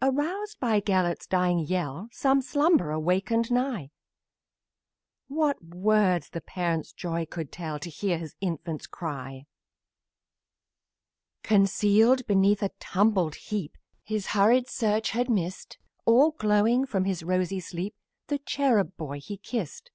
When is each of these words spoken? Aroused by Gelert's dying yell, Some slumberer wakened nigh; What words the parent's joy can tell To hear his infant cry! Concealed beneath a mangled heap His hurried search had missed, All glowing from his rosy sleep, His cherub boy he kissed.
Aroused 0.00 0.58
by 0.58 0.80
Gelert's 0.80 1.26
dying 1.26 1.58
yell, 1.58 2.08
Some 2.10 2.40
slumberer 2.40 2.98
wakened 2.98 3.50
nigh; 3.52 3.90
What 5.28 5.62
words 5.62 6.30
the 6.30 6.40
parent's 6.40 6.94
joy 6.94 7.26
can 7.26 7.48
tell 7.48 7.78
To 7.80 7.90
hear 7.90 8.16
his 8.16 8.34
infant 8.40 8.90
cry! 8.90 9.44
Concealed 11.42 12.26
beneath 12.26 12.62
a 12.62 12.70
mangled 12.94 13.34
heap 13.34 13.76
His 14.02 14.28
hurried 14.28 14.66
search 14.70 15.10
had 15.10 15.28
missed, 15.28 15.76
All 16.06 16.30
glowing 16.30 16.86
from 16.86 17.04
his 17.04 17.22
rosy 17.22 17.60
sleep, 17.60 17.94
His 18.30 18.38
cherub 18.46 18.96
boy 18.96 19.20
he 19.20 19.36
kissed. 19.36 19.90